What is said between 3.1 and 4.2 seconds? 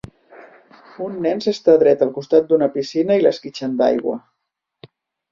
i l'esquitxen d'aigua.